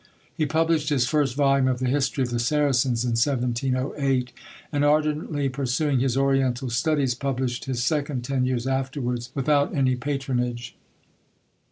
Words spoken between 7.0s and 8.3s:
published his second,